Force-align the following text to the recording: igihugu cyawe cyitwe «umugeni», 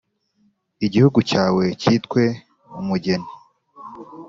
igihugu 0.85 1.19
cyawe 1.29 1.63
cyitwe 1.81 2.23
«umugeni», 2.79 3.29